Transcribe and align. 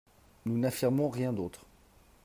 Nous 0.47 0.57
n’affirmons 0.57 1.09
rien 1.09 1.31
d’autre. 1.31 1.67